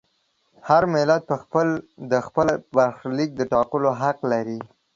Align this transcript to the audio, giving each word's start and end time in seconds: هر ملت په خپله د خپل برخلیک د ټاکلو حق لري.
هر 0.67 0.83
ملت 0.95 1.21
په 1.29 1.35
خپله 1.41 1.73
د 2.11 2.13
خپل 2.27 2.47
برخلیک 2.77 3.29
د 3.35 3.41
ټاکلو 3.53 3.89
حق 4.01 4.17
لري. 4.31 4.59